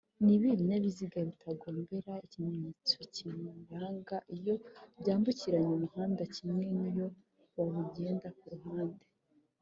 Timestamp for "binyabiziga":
0.59-1.19